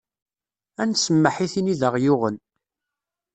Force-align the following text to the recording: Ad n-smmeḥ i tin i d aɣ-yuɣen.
Ad 0.81 0.87
n-smmeḥ 0.91 1.35
i 1.45 1.47
tin 1.53 1.71
i 1.73 1.75
d 1.79 1.81
aɣ-yuɣen. 1.87 2.37